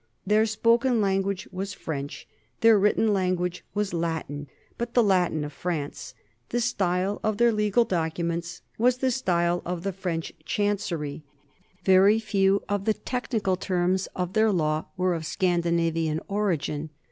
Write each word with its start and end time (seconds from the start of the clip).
Their 0.25 0.47
spoken 0.47 0.99
language 0.99 1.47
was 1.51 1.75
French, 1.75 2.27
their 2.61 2.79
written 2.79 3.13
language 3.13 3.63
was 3.75 3.93
Latin, 3.93 4.47
but 4.75 4.95
the 4.95 5.03
Latin 5.03 5.43
of 5.43 5.53
France; 5.53 6.15
the 6.49 6.59
style 6.59 7.19
of 7.23 7.37
their 7.37 7.51
legal 7.51 7.85
documents 7.85 8.63
was 8.79 8.97
the 8.97 9.11
style 9.11 9.61
of 9.63 9.83
the 9.83 9.93
French 9.93 10.33
chancery; 10.43 11.21
very 11.83 12.17
few 12.17 12.63
of 12.67 12.85
the 12.85 12.95
technical 12.95 13.55
terms 13.55 14.07
of 14.15 14.33
their 14.33 14.51
law 14.51 14.85
were 14.97 15.13
of 15.13 15.21
Scandi 15.21 15.69
navian 15.71 16.19
origin. 16.27 16.89